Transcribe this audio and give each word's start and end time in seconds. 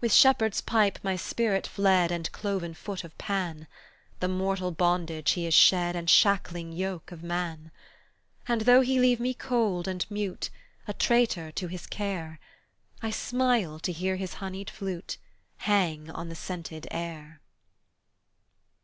With 0.00 0.12
shepherd's 0.12 0.60
pipe 0.60 0.98
my 1.04 1.14
spirit 1.14 1.64
fled 1.64 2.10
And 2.10 2.32
cloven 2.32 2.74
foot 2.74 3.04
of 3.04 3.16
Pan; 3.18 3.68
The 4.18 4.26
mortal 4.26 4.72
bondage 4.72 5.30
he 5.34 5.44
has 5.44 5.54
shed 5.54 5.94
And 5.94 6.10
shackling 6.10 6.72
yoke 6.72 7.12
of 7.12 7.22
man. 7.22 7.70
And 8.48 8.62
though 8.62 8.80
he 8.80 8.98
leave 8.98 9.20
me 9.20 9.32
cold 9.32 9.86
and 9.86 10.04
mute, 10.10 10.50
A 10.88 10.92
traitor 10.92 11.52
to 11.52 11.68
his 11.68 11.86
care, 11.86 12.40
I 13.00 13.10
smile 13.12 13.78
to 13.78 13.92
hear 13.92 14.16
his 14.16 14.34
honeyed 14.42 14.70
flute 14.70 15.18
Hang 15.58 16.10
on 16.10 16.28
the 16.28 16.34
scented 16.34 16.88
air. 16.90 17.40